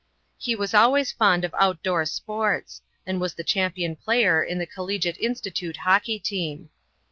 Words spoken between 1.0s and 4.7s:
fond of outdoor sports, and was the champion player in the